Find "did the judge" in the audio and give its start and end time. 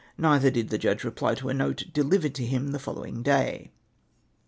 0.49-1.03